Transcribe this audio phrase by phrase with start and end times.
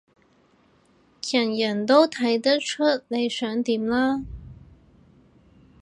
[1.21, 4.23] 人人都睇得出你想點啦